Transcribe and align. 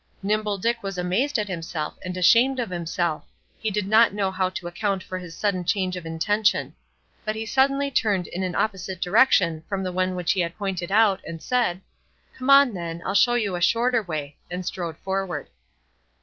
Nimble 0.23 0.57
Dick 0.57 0.81
was 0.81 0.97
amazed 0.97 1.37
at 1.37 1.47
himself 1.47 1.93
and 2.03 2.17
ashamed 2.17 2.59
of 2.59 2.71
himself; 2.71 3.23
he 3.59 3.69
did 3.69 3.85
not 3.87 4.15
know 4.15 4.31
how 4.31 4.49
to 4.49 4.65
account 4.65 5.03
for 5.03 5.19
his 5.19 5.37
sudden 5.37 5.63
change 5.63 5.95
of 5.95 6.07
intention. 6.07 6.73
But 7.23 7.35
he 7.35 7.45
suddenly 7.45 7.91
turned 7.91 8.25
in 8.25 8.41
an 8.41 8.55
opposite 8.55 8.99
direction 8.99 9.63
from 9.69 9.83
the 9.83 9.91
one 9.91 10.15
which 10.15 10.31
he 10.31 10.39
had 10.39 10.57
pointed 10.57 10.91
out, 10.91 11.21
and 11.23 11.39
said, 11.39 11.81
"Come 12.35 12.49
on, 12.49 12.73
then; 12.73 13.03
I'll 13.05 13.13
show 13.13 13.35
you 13.35 13.55
a 13.55 13.61
shorter 13.61 14.01
way," 14.01 14.37
and 14.49 14.65
strode 14.65 14.97
forward. 14.97 15.49